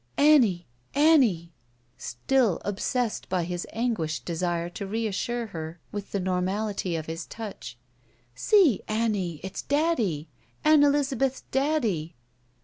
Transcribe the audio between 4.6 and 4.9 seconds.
to